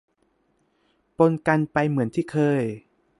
[1.17, 2.63] ปนกันไปเหมือนที่เคย